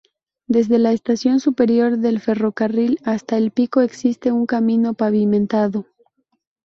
[0.47, 5.85] Desde la estación superior del ferrocarril hasta el pico existe un camino pavimentado.